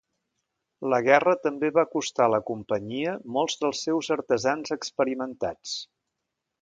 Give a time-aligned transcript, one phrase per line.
[0.93, 5.77] La guerra també va costar a la companyia molts dels seus artesans experimentats.